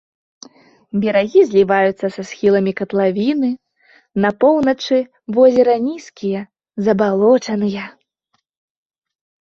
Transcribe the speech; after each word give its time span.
Берагі 1.01 1.39
зліваюцца 1.49 2.07
са 2.15 2.21
схіламі 2.29 2.73
катлавіны, 2.81 3.51
на 4.25 4.29
поўначы 4.47 4.97
возера 5.39 5.73
нізкія, 5.93 6.41
забалочаныя. 6.87 7.83